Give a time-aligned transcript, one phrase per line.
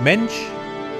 [0.00, 0.46] Mensch,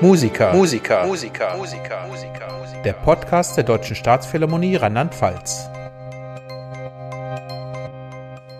[0.01, 0.53] Musiker.
[0.53, 1.07] Musiker.
[1.07, 1.57] Musiker.
[1.57, 2.09] Musiker.
[2.09, 2.83] Musiker.
[2.85, 5.71] Der Podcast der Deutschen Staatsphilharmonie Rheinland-Pfalz.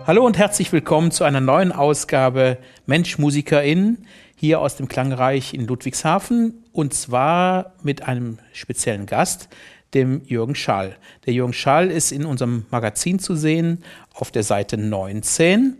[0.07, 4.05] Hallo und herzlich willkommen zu einer neuen Ausgabe Mensch, MusikerInnen
[4.37, 9.49] hier aus dem Klangreich in Ludwigshafen und zwar mit einem speziellen Gast,
[9.93, 10.95] dem Jürgen Schall.
[11.25, 13.83] Der Jürgen Schall ist in unserem Magazin zu sehen
[14.13, 15.75] auf der Seite 19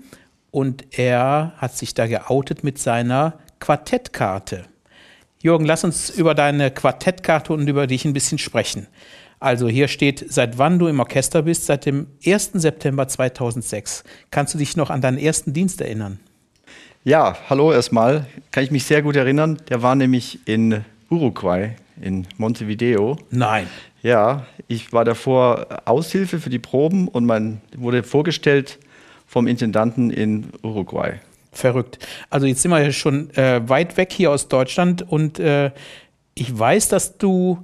[0.52, 4.66] und er hat sich da geoutet mit seiner Quartettkarte.
[5.42, 8.88] Jürgen, lass uns über deine Quartettkarte und über dich ein bisschen sprechen.
[9.40, 12.52] Also hier steht, seit wann du im Orchester bist, seit dem 1.
[12.54, 14.04] September 2006.
[14.32, 16.20] Kannst du dich noch an deinen ersten Dienst erinnern?
[17.06, 18.26] Ja, hallo erstmal.
[18.52, 19.58] Kann ich mich sehr gut erinnern.
[19.70, 23.18] Der war nämlich in Uruguay, in Montevideo.
[23.32, 23.68] Nein.
[24.02, 28.78] Ja, ich war davor Aushilfe für die Proben und man wurde vorgestellt
[29.26, 31.20] vom Intendanten in Uruguay.
[31.52, 31.98] Verrückt.
[32.30, 35.72] Also jetzt sind wir ja schon äh, weit weg hier aus Deutschland und äh,
[36.36, 37.64] ich weiß, dass du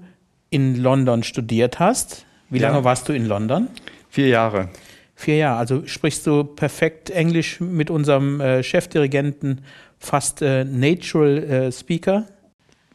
[0.50, 2.26] in London studiert hast.
[2.50, 2.70] Wie ja.
[2.70, 3.68] lange warst du in London?
[4.10, 4.70] Vier Jahre.
[5.16, 5.60] Vier Jahre.
[5.60, 9.62] Also sprichst du perfekt Englisch mit unserem äh, Chefdirigenten,
[10.00, 12.26] fast äh, Natural äh, Speaker?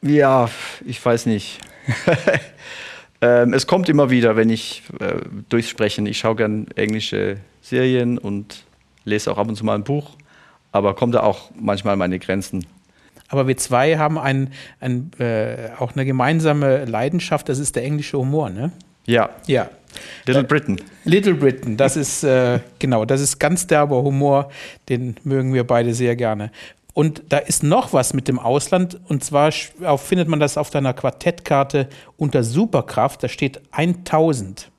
[0.02, 0.50] Ja,
[0.84, 1.60] ich weiß nicht.
[3.20, 5.14] ähm, es kommt immer wieder, wenn ich äh,
[5.48, 6.06] durchs Sprechen.
[6.06, 8.64] Ich schaue gern englische Serien und
[9.04, 10.16] lese auch ab und zu mal ein Buch
[10.72, 12.66] aber kommen da auch manchmal meine Grenzen.
[13.28, 18.18] Aber wir zwei haben ein, ein, äh, auch eine gemeinsame Leidenschaft, das ist der englische
[18.18, 18.72] Humor, ne?
[19.06, 19.30] Ja.
[19.46, 19.70] Ja.
[20.26, 20.80] Little Britain.
[21.04, 24.50] Little Britain, das ist, äh, genau, das ist ganz derber Humor,
[24.88, 26.50] den mögen wir beide sehr gerne.
[26.92, 30.92] Und da ist noch was mit dem Ausland, und zwar findet man das auf deiner
[30.92, 34.70] Quartettkarte unter Superkraft, da steht 1000.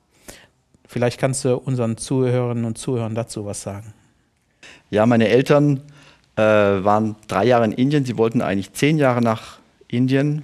[0.86, 3.94] Vielleicht kannst du unseren Zuhörerinnen und Zuhörern dazu was sagen.
[4.92, 5.80] Ja, meine Eltern
[6.36, 8.04] äh, waren drei Jahre in Indien.
[8.04, 10.42] Sie wollten eigentlich zehn Jahre nach Indien,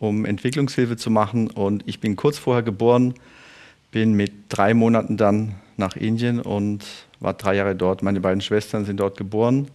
[0.00, 1.48] um Entwicklungshilfe zu machen.
[1.48, 3.14] Und ich bin kurz vorher geboren,
[3.92, 6.84] bin mit drei Monaten dann nach Indien und
[7.20, 8.02] war drei Jahre dort.
[8.02, 9.68] Meine beiden Schwestern sind dort geboren.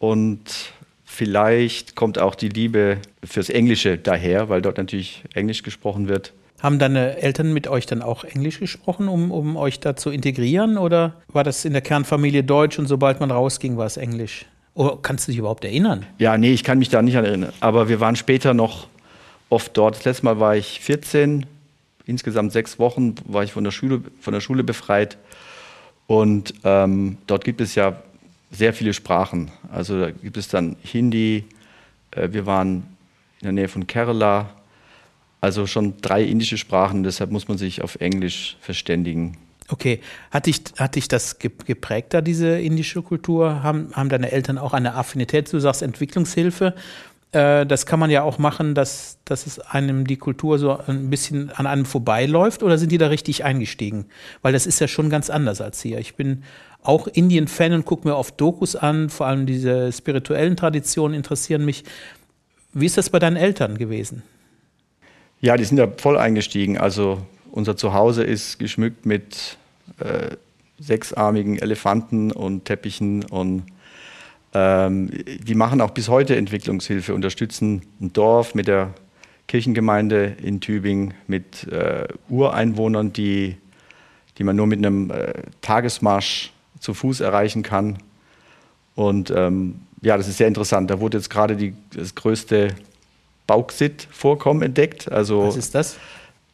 [0.00, 0.72] Und
[1.04, 6.32] vielleicht kommt auch die Liebe fürs Englische daher, weil dort natürlich Englisch gesprochen wird.
[6.62, 10.78] Haben deine Eltern mit euch dann auch Englisch gesprochen, um, um euch da zu integrieren?
[10.78, 14.46] Oder war das in der Kernfamilie Deutsch und sobald man rausging, war es Englisch?
[14.74, 16.06] Oder kannst du dich überhaupt erinnern?
[16.18, 17.52] Ja, nee, ich kann mich da nicht erinnern.
[17.58, 18.86] Aber wir waren später noch
[19.50, 19.96] oft dort.
[19.96, 21.46] Das letzte Mal war ich 14,
[22.06, 25.18] insgesamt sechs Wochen war ich von der Schule, von der Schule befreit.
[26.06, 28.00] Und ähm, dort gibt es ja
[28.52, 29.50] sehr viele Sprachen.
[29.72, 31.44] Also da gibt es dann Hindi,
[32.12, 32.84] äh, wir waren
[33.40, 34.50] in der Nähe von Kerala,
[35.42, 39.36] also schon drei indische Sprachen, deshalb muss man sich auf Englisch verständigen.
[39.68, 43.62] Okay, hat dich, hat dich das geprägt, da diese indische Kultur?
[43.62, 45.52] Haben, haben deine Eltern auch eine Affinität?
[45.52, 46.74] Du sagst Entwicklungshilfe.
[47.32, 51.10] Äh, das kann man ja auch machen, dass, dass es einem die Kultur so ein
[51.10, 54.06] bisschen an einem vorbeiläuft oder sind die da richtig eingestiegen?
[54.42, 55.98] Weil das ist ja schon ganz anders als hier.
[55.98, 56.44] Ich bin
[56.82, 61.82] auch Indien-Fan und gucke mir oft Dokus an, vor allem diese spirituellen Traditionen interessieren mich.
[62.74, 64.22] Wie ist das bei deinen Eltern gewesen?
[65.42, 66.78] Ja, die sind ja voll eingestiegen.
[66.78, 67.20] Also
[67.50, 69.58] unser Zuhause ist geschmückt mit
[69.98, 70.36] äh,
[70.78, 73.64] sechsarmigen Elefanten und Teppichen und
[74.54, 78.94] ähm, die machen auch bis heute Entwicklungshilfe, unterstützen ein Dorf mit der
[79.48, 83.56] Kirchengemeinde in Tübingen, mit äh, Ureinwohnern, die,
[84.38, 87.98] die man nur mit einem äh, Tagesmarsch zu Fuß erreichen kann.
[88.94, 90.88] Und ähm, ja, das ist sehr interessant.
[90.88, 92.76] Da wurde jetzt gerade die, das größte
[93.46, 95.10] Bauxit-Vorkommen entdeckt.
[95.10, 95.96] Also, Was ist das?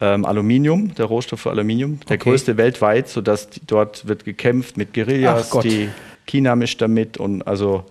[0.01, 2.31] Ähm, Aluminium, der Rohstoff für Aluminium, der okay.
[2.31, 5.89] größte weltweit, sodass die, dort wird gekämpft mit Guerillas, die
[6.25, 7.85] China mischt damit und also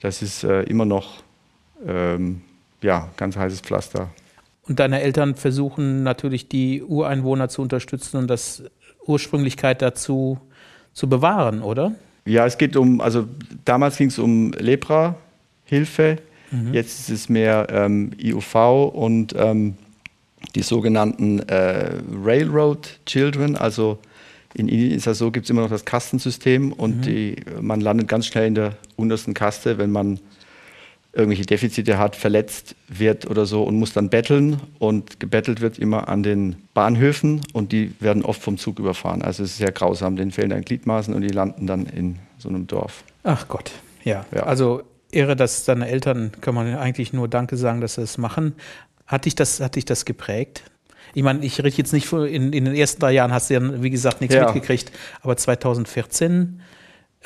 [0.00, 1.22] das ist äh, immer noch
[1.86, 2.42] ähm,
[2.82, 4.10] ja, ganz heißes Pflaster.
[4.68, 8.62] Und deine Eltern versuchen natürlich die Ureinwohner zu unterstützen und das
[9.06, 10.38] Ursprünglichkeit dazu
[10.92, 11.92] zu bewahren, oder?
[12.24, 13.26] Ja, es geht um, also
[13.64, 16.18] damals ging es um Lepra-Hilfe,
[16.52, 16.72] Mhm.
[16.72, 18.54] Jetzt ist es mehr ähm, IUV
[18.94, 19.74] und ähm,
[20.54, 23.98] die sogenannten äh, Railroad Children, also
[24.54, 27.02] in Indien ist das so, gibt es immer noch das Kastensystem und mhm.
[27.02, 30.20] die, man landet ganz schnell in der untersten Kaste, wenn man
[31.14, 36.08] irgendwelche Defizite hat, verletzt wird oder so und muss dann betteln und gebettelt wird immer
[36.08, 39.20] an den Bahnhöfen und die werden oft vom Zug überfahren.
[39.22, 42.48] Also es ist sehr grausam, denen fehlen dann Gliedmaßen und die landen dann in so
[42.48, 43.04] einem Dorf.
[43.24, 43.72] Ach Gott,
[44.04, 44.24] ja.
[44.34, 44.44] ja.
[44.44, 48.54] Also irre, dass deine Eltern, kann man eigentlich nur Danke sagen, dass sie das machen.
[49.06, 50.64] Hat dich das, hat dich das geprägt?
[51.14, 53.82] Ich meine, ich rede jetzt nicht in, in den ersten drei Jahren hast du ja,
[53.82, 54.46] wie gesagt, nichts ja.
[54.46, 56.60] mitgekriegt, aber 2014,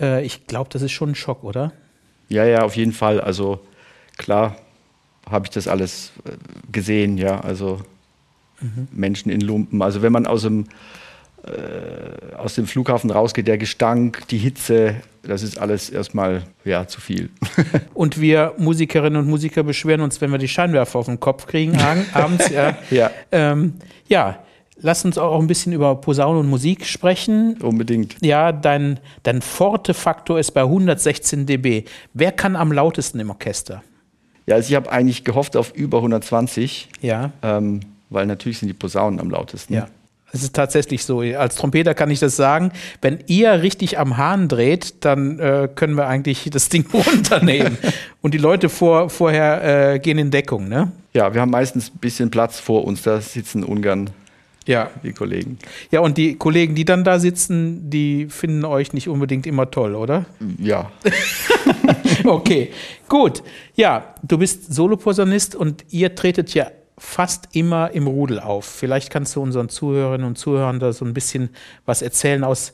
[0.00, 1.72] äh, ich glaube, das ist schon ein Schock, oder?
[2.28, 3.20] Ja, ja, auf jeden Fall.
[3.20, 3.60] Also
[4.16, 4.56] klar,
[5.30, 6.32] habe ich das alles äh,
[6.72, 7.40] gesehen, ja.
[7.40, 7.80] Also
[8.60, 8.88] mhm.
[8.90, 9.82] Menschen in Lumpen.
[9.82, 10.66] Also wenn man aus dem,
[11.46, 17.00] äh, aus dem Flughafen rausgeht, der Gestank, die Hitze, das ist alles erstmal ja, zu
[17.00, 17.30] viel.
[17.94, 21.78] und wir Musikerinnen und Musiker beschweren uns, wenn wir die Scheinwerfer auf den Kopf kriegen
[22.12, 22.50] abends.
[22.50, 22.76] Ja.
[22.90, 23.10] ja.
[23.32, 23.74] Ähm,
[24.08, 24.38] ja.
[24.78, 27.56] Lass uns auch ein bisschen über Posaune und Musik sprechen.
[27.62, 28.16] Unbedingt.
[28.20, 31.84] Ja, dein, dein Forte-Faktor ist bei 116 dB.
[32.12, 33.82] Wer kann am lautesten im Orchester?
[34.46, 36.90] Ja, also ich habe eigentlich gehofft auf über 120.
[37.00, 37.30] Ja.
[37.42, 39.72] Ähm, weil natürlich sind die Posaunen am lautesten.
[39.72, 39.88] Ja.
[40.36, 41.20] Es ist tatsächlich so.
[41.20, 42.72] Als Trompeter kann ich das sagen.
[43.00, 47.78] Wenn ihr richtig am Hahn dreht, dann äh, können wir eigentlich das Ding runternehmen.
[48.20, 50.92] Und die Leute vor, vorher äh, gehen in Deckung, ne?
[51.14, 53.02] Ja, wir haben meistens ein bisschen Platz vor uns.
[53.02, 54.10] Da sitzen ungern
[54.66, 54.90] ja.
[55.02, 55.58] die Kollegen.
[55.90, 59.94] Ja, und die Kollegen, die dann da sitzen, die finden euch nicht unbedingt immer toll,
[59.94, 60.26] oder?
[60.58, 60.90] Ja.
[62.24, 62.70] okay,
[63.08, 63.42] gut.
[63.74, 66.66] Ja, du bist Soloposaunist und ihr tretet ja
[66.98, 68.64] fast immer im Rudel auf.
[68.64, 71.50] Vielleicht kannst du unseren Zuhörerinnen und Zuhörern da so ein bisschen
[71.84, 72.72] was erzählen aus.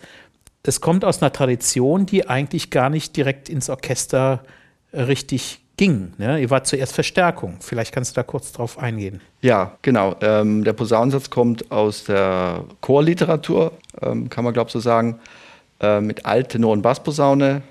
[0.62, 4.44] Es kommt aus einer Tradition, die eigentlich gar nicht direkt ins Orchester
[4.92, 6.12] richtig ging.
[6.18, 6.40] Ne?
[6.40, 7.56] Ihr wart zuerst Verstärkung.
[7.60, 9.20] Vielleicht kannst du da kurz drauf eingehen.
[9.40, 10.14] Ja, genau.
[10.20, 15.18] Ähm, der Posaunensatz kommt aus der Chorliteratur, ähm, kann man glaube ich so sagen,
[15.80, 17.62] äh, mit Alt-, Tenor- und Bassposaune.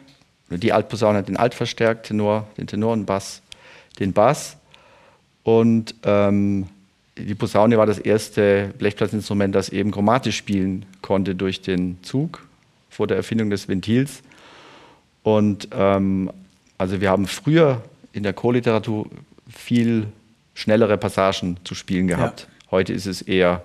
[0.49, 1.55] Die Altposaune hat den Alt
[2.03, 3.41] Tenor, den Tenor und Bass,
[3.99, 4.57] den Bass.
[5.43, 6.67] Und ähm,
[7.17, 12.45] die Posaune war das erste Blechblattinstrument, das eben chromatisch spielen konnte durch den Zug
[12.89, 14.21] vor der Erfindung des Ventils.
[15.23, 16.31] Und ähm,
[16.77, 17.81] also wir haben früher
[18.13, 19.07] in der Chorliteratur
[19.49, 20.07] viel
[20.53, 22.41] schnellere Passagen zu spielen gehabt.
[22.41, 22.71] Ja.
[22.71, 23.63] Heute ist es eher,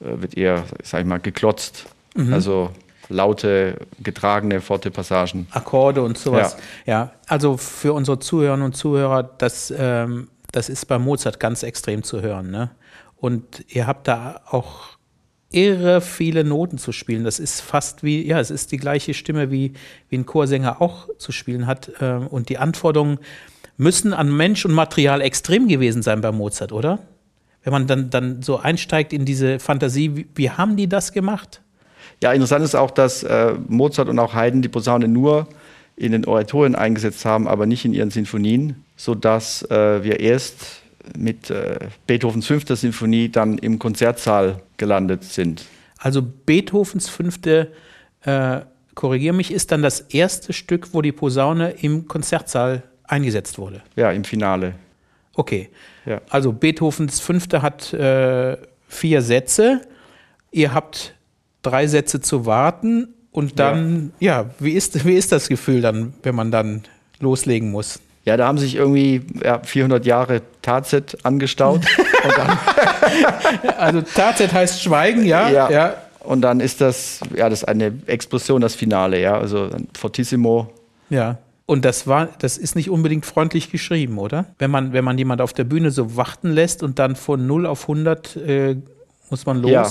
[0.00, 1.86] äh, wird eher, sag ich mal, geklotzt.
[2.14, 2.32] Mhm.
[2.32, 2.70] Also
[3.08, 5.46] laute, getragene, forte Passagen.
[5.50, 6.56] Akkorde und sowas.
[6.84, 7.12] Ja, ja.
[7.26, 12.22] also für unsere Zuhörerinnen und Zuhörer, das ähm, das ist bei Mozart ganz extrem zu
[12.22, 12.50] hören.
[12.50, 12.70] Ne?
[13.16, 14.98] Und ihr habt da auch
[15.50, 17.24] irre viele Noten zu spielen.
[17.24, 19.72] Das ist fast wie, ja, es ist die gleiche Stimme, wie,
[20.08, 21.90] wie ein Chorsänger auch zu spielen hat.
[22.00, 23.18] Ähm, und die Anforderungen
[23.76, 26.98] müssen an Mensch und Material extrem gewesen sein bei Mozart, oder?
[27.62, 31.62] Wenn man dann, dann so einsteigt in diese Fantasie, wie, wie haben die das gemacht?
[32.22, 35.48] Ja, interessant ist auch, dass äh, Mozart und auch Haydn die Posaune nur
[35.98, 40.82] in den Oratorien eingesetzt haben, aber nicht in ihren Sinfonien, sodass äh, wir erst
[41.16, 45.64] mit äh, Beethovens fünfter Sinfonie dann im Konzertsaal gelandet sind.
[45.98, 47.72] Also Beethovens fünfte,
[48.22, 48.60] äh,
[48.94, 53.82] korrigiere mich, ist dann das erste Stück, wo die Posaune im Konzertsaal eingesetzt wurde.
[53.96, 54.74] Ja, im Finale.
[55.34, 55.70] Okay.
[56.04, 56.20] Ja.
[56.28, 58.56] Also Beethovens fünfte hat äh,
[58.86, 59.80] vier Sätze.
[60.50, 61.14] Ihr habt
[61.62, 64.42] drei Sätze zu warten und dann, ja.
[64.42, 66.82] ja, wie, ist, wie ist das Gefühl dann, wenn man dann
[67.20, 68.00] loslegen muss?
[68.24, 71.82] Ja, da haben sich irgendwie ja, 400 Jahre Tazet angestaut.
[73.78, 75.48] also Tazet heißt Schweigen, ja?
[75.50, 75.70] ja?
[75.70, 75.94] ja.
[76.18, 79.38] Und dann ist das, ja, das ist eine Explosion, das Finale, ja.
[79.38, 80.72] Also Fortissimo.
[81.08, 81.38] Ja.
[81.64, 84.46] Und das war, das ist nicht unbedingt freundlich geschrieben, oder?
[84.58, 87.66] Wenn man, wenn man jemand auf der Bühne so warten lässt und dann von 0
[87.66, 88.76] auf 100 äh,
[89.30, 89.70] muss man los.
[89.70, 89.88] Ja.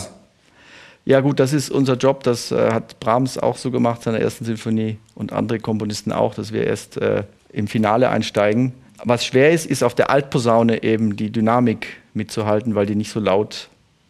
[1.08, 2.24] Ja, gut, das ist unser Job.
[2.24, 6.52] Das äh, hat Brahms auch so gemacht, seiner ersten Sinfonie und andere Komponisten auch, dass
[6.52, 7.24] wir erst äh,
[7.54, 8.74] im Finale einsteigen.
[9.06, 13.22] Was schwer ist, ist auf der Altposaune eben die Dynamik mitzuhalten, weil die nicht so
[13.22, 13.70] laut,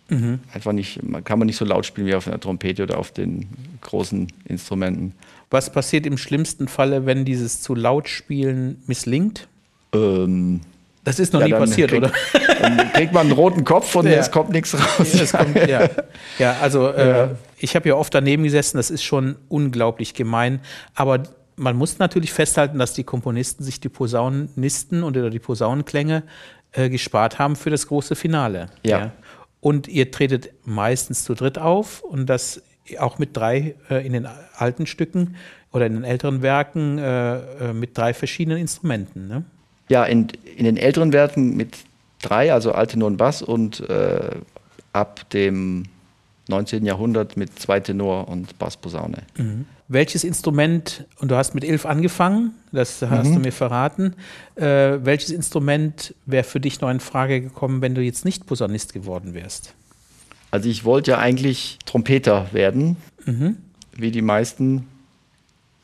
[0.10, 0.39] mhm.
[0.51, 3.48] einfach nicht, kann man nicht so laut spielen wie auf einer Trompete oder auf den
[3.82, 5.13] großen Instrumenten.
[5.51, 9.48] Was passiert im schlimmsten Falle, wenn dieses zu laut spielen misslingt?
[9.94, 10.62] Ähm,
[11.08, 12.12] das ist noch ja, nie passiert, krieg, oder?
[12.60, 14.18] Dann kriegt man einen roten Kopf und ja.
[14.18, 15.14] es kommt nichts raus.
[15.32, 16.00] Ja, kommt,
[16.38, 16.58] ja.
[16.60, 20.60] also äh, ich habe ja oft daneben gesessen, das ist schon unglaublich gemein.
[20.96, 21.24] Aber
[21.56, 26.24] man muss natürlich festhalten, dass die Komponisten sich die Posaunisten oder die Posaunenklänge
[26.74, 28.68] äh, gespart haben für das große Finale.
[28.84, 29.14] Ja.
[29.62, 32.62] Und ihr tretet meistens zu dritt auf und das
[33.00, 35.38] auch mit drei äh, in den alten Stücken
[35.72, 39.30] oder in den älteren Werken äh, äh, mit drei verschiedenen Instrumenten.
[39.30, 39.46] Ne?
[39.89, 41.77] Ja, in, in den älteren Werken mit
[42.22, 44.32] drei, also Altenor und Bass und äh,
[44.94, 45.86] ab dem
[46.50, 46.86] 19.
[46.86, 49.24] Jahrhundert mit zwei Tenor und Bassposaune.
[49.38, 49.65] Mhm.
[49.89, 53.36] Welches Instrument, und du hast mit Ilf angefangen, das hast mhm.
[53.36, 54.15] du mir verraten,
[54.56, 58.94] äh, welches Instrument wäre für dich noch in Frage gekommen, wenn du jetzt nicht Posaunist
[58.94, 59.74] geworden wärst?
[60.51, 63.58] Also ich wollte ja eigentlich Trompeter werden, mhm.
[63.96, 64.88] wie die meisten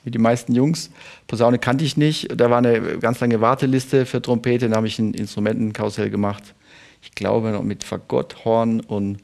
[0.04, 0.90] wie die meisten Jungs.
[1.28, 2.28] Posaune kannte ich nicht.
[2.36, 4.68] Da war eine ganz lange Warteliste für Trompete.
[4.68, 6.54] Dann habe ich ein Instrumentenkarussell gemacht.
[7.02, 9.18] Ich glaube noch mit Fagotthorn und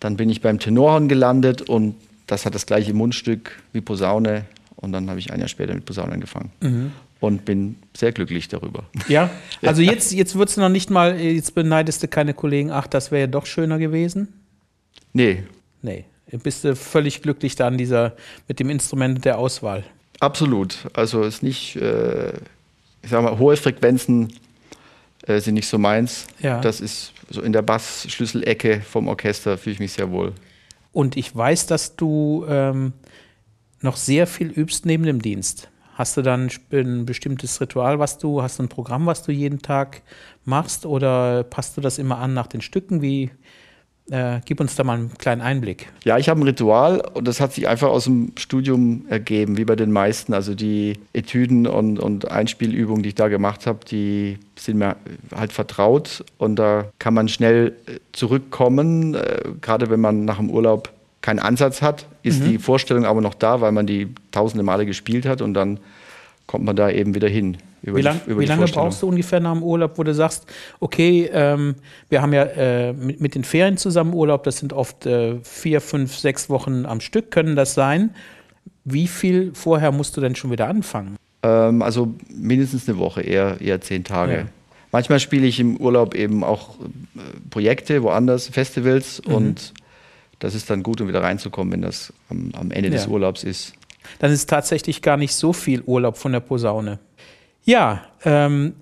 [0.00, 1.94] dann bin ich beim Tenorhorn gelandet und
[2.26, 4.44] das hat das gleiche Mundstück wie Posaune.
[4.76, 6.52] Und dann habe ich ein Jahr später mit Posaune angefangen.
[6.60, 6.92] Mhm.
[7.20, 8.84] und bin sehr glücklich darüber.
[9.08, 9.28] Ja,
[9.62, 13.10] also jetzt, jetzt würdest du noch nicht mal, jetzt beneidest du keine Kollegen, ach, das
[13.10, 14.28] wäre ja doch schöner gewesen?
[15.12, 15.44] Nee.
[15.82, 16.04] Nee.
[16.38, 18.14] Bist du völlig glücklich da an dieser,
[18.48, 19.84] mit dem Instrument der Auswahl?
[20.20, 20.86] Absolut.
[20.92, 22.32] Also ist nicht, äh,
[23.02, 24.32] ich sag mal, hohe Frequenzen
[25.26, 26.26] äh, sind nicht so meins.
[26.40, 26.60] Ja.
[26.60, 30.32] Das ist so in der Bassschlüsselecke vom Orchester fühle ich mich sehr wohl.
[30.92, 32.92] Und ich weiß, dass du ähm,
[33.80, 35.68] noch sehr viel übst neben dem Dienst.
[35.94, 39.60] Hast du dann ein bestimmtes Ritual, was du, hast du ein Programm, was du jeden
[39.60, 40.02] Tag
[40.44, 43.02] machst oder passt du das immer an nach den Stücken?
[43.02, 43.30] Wie,
[44.10, 45.88] äh, gib uns da mal einen kleinen Einblick.
[46.04, 49.64] Ja, ich habe ein Ritual und das hat sich einfach aus dem Studium ergeben, wie
[49.64, 50.34] bei den meisten.
[50.34, 54.96] Also die Etüden und, und Einspielübungen, die ich da gemacht habe, die sind mir
[55.34, 60.50] halt vertraut und da kann man schnell äh, zurückkommen, äh, gerade wenn man nach dem
[60.50, 60.90] Urlaub
[61.22, 62.48] keinen Ansatz hat, ist mhm.
[62.48, 65.78] die Vorstellung aber noch da, weil man die tausende Male gespielt hat und dann
[66.46, 67.58] kommt man da eben wieder hin.
[67.82, 70.46] Wie, lang, die, wie lange brauchst du ungefähr nach dem Urlaub, wo du sagst,
[70.80, 71.76] okay, ähm,
[72.08, 75.80] wir haben ja äh, mit, mit, den Ferien zusammen Urlaub, das sind oft äh, vier,
[75.80, 78.14] fünf, sechs Wochen am Stück, können das sein.
[78.84, 81.16] Wie viel vorher musst du denn schon wieder anfangen?
[81.42, 84.32] Ähm, also mindestens eine Woche, eher, eher zehn Tage.
[84.32, 84.46] Ja.
[84.92, 89.34] Manchmal spiele ich im Urlaub eben auch äh, Projekte, woanders, Festivals mhm.
[89.34, 89.74] und
[90.38, 92.96] das ist dann gut, um wieder reinzukommen, wenn das am, am Ende ja.
[92.96, 93.74] des Urlaubs ist.
[94.18, 96.98] Dann ist tatsächlich gar nicht so viel Urlaub von der Posaune.
[97.64, 98.74] Ja, ähm,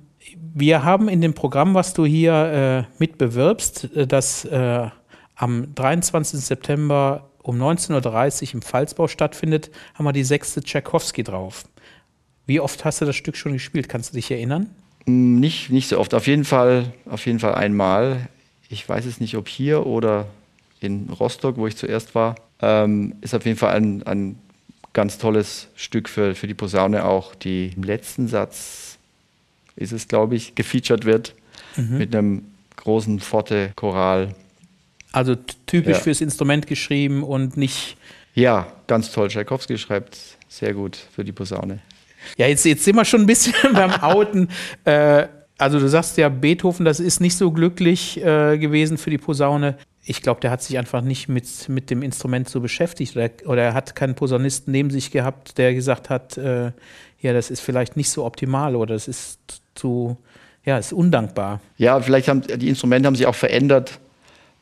[0.54, 4.88] wir haben in dem Programm, was du hier äh, mitbewirbst, äh, das äh,
[5.35, 6.40] am 23.
[6.40, 11.64] September um 19.30 Uhr im Pfalzbau stattfindet, haben wir die sechste Tchaikovsky drauf.
[12.47, 13.88] Wie oft hast du das Stück schon gespielt?
[13.88, 14.68] Kannst du dich erinnern?
[15.06, 16.14] Mm, nicht, nicht so oft.
[16.14, 18.28] Auf jeden Fall, auf jeden Fall einmal.
[18.68, 20.26] Ich weiß es nicht, ob hier oder
[20.80, 24.38] in Rostock, wo ich zuerst war, ähm, ist auf jeden Fall ein, ein
[24.92, 28.99] ganz tolles Stück für, für die Posaune auch, die im letzten Satz
[29.76, 31.35] ist es, glaube ich, gefeatured wird
[31.76, 31.99] mhm.
[31.99, 32.45] mit einem
[32.76, 34.35] großen Forte-Choral.
[35.12, 36.02] Also typisch ja.
[36.02, 37.97] fürs Instrument geschrieben und nicht.
[38.35, 39.28] Ja, ganz toll.
[39.28, 40.18] Tchaikovsky schreibt
[40.49, 41.80] sehr gut für die Posaune.
[42.37, 44.49] Ja, jetzt, jetzt sind wir schon ein bisschen beim Outen.
[44.85, 49.18] Äh, also du sagst ja, Beethoven, das ist nicht so glücklich äh, gewesen für die
[49.18, 49.76] Posaune
[50.08, 53.62] ich glaube, der hat sich einfach nicht mit, mit dem Instrument so beschäftigt oder, oder
[53.62, 56.72] er hat keinen Posaunisten neben sich gehabt, der gesagt hat, äh,
[57.20, 59.38] ja, das ist vielleicht nicht so optimal oder das ist
[59.74, 60.16] zu,
[60.64, 61.60] ja, ist undankbar.
[61.76, 63.98] Ja, vielleicht haben die Instrumente haben sich auch verändert,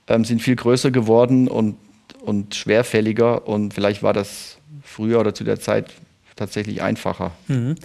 [0.08, 1.76] ähm, sind viel größer geworden und,
[2.24, 5.92] und schwerfälliger und vielleicht war das früher oder zu der Zeit
[6.34, 7.30] tatsächlich einfacher.
[7.46, 7.76] Mhm.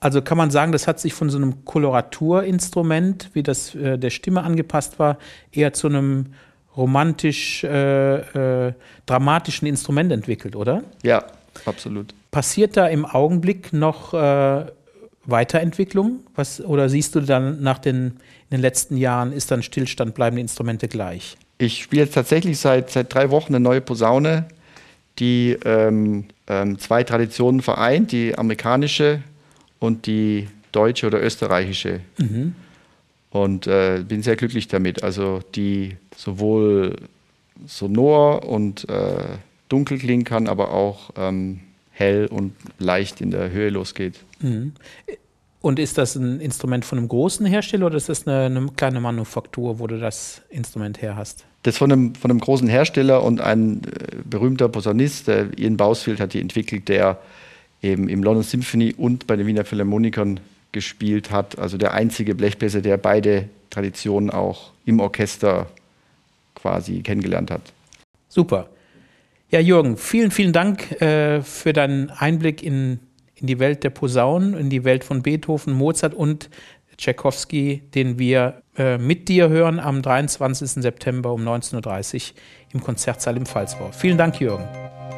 [0.00, 4.10] Also kann man sagen, das hat sich von so einem Koloraturinstrument, wie das äh, der
[4.10, 5.16] Stimme angepasst war,
[5.50, 6.26] eher zu einem
[6.76, 8.72] romantisch, äh, äh,
[9.06, 10.82] dramatischen Instrument entwickelt, oder?
[11.02, 11.24] Ja,
[11.64, 12.14] absolut.
[12.30, 14.66] Passiert da im Augenblick noch äh,
[15.26, 16.20] Weiterentwicklung?
[16.34, 18.12] Was, oder siehst du dann nach den, in
[18.52, 21.36] den letzten Jahren, ist dann Stillstand, bleiben die Instrumente gleich?
[21.58, 24.46] Ich spiele jetzt tatsächlich seit, seit drei Wochen eine neue Posaune,
[25.18, 29.22] die ähm, ähm, zwei Traditionen vereint, die amerikanische
[29.78, 32.00] und die deutsche oder österreichische.
[32.18, 32.54] Mhm.
[33.42, 35.02] Und äh, bin sehr glücklich damit.
[35.02, 36.96] Also die sowohl
[37.66, 39.24] sonor und äh,
[39.68, 44.14] dunkel klingen kann, aber auch ähm, hell und leicht in der Höhe losgeht.
[44.40, 44.72] Mhm.
[45.60, 49.00] Und ist das ein Instrument von einem großen Hersteller oder ist das eine, eine, kleine
[49.00, 51.44] Manufaktur, wo du das Instrument her hast?
[51.64, 56.20] Das von einem, von einem großen Hersteller und ein äh, berühmter Posaunist, der Ian Bausfield,
[56.20, 57.18] hat die entwickelt, der
[57.82, 60.40] eben im London Symphony und bei den Wiener Philharmonikern
[60.76, 61.58] gespielt hat.
[61.58, 65.68] Also der einzige Blechbläser, der beide Traditionen auch im Orchester
[66.54, 67.62] quasi kennengelernt hat.
[68.28, 68.68] Super.
[69.48, 73.00] Ja, Jürgen, vielen, vielen Dank äh, für deinen Einblick in,
[73.36, 76.50] in die Welt der Posaunen, in die Welt von Beethoven, Mozart und
[76.98, 80.82] Tchaikovsky, den wir äh, mit dir hören am 23.
[80.82, 82.36] September um 19.30 Uhr
[82.74, 83.92] im Konzertsaal im Pfalzbau.
[83.92, 84.64] Vielen Dank, Jürgen.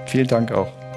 [0.07, 0.88] Vielen Dank auch.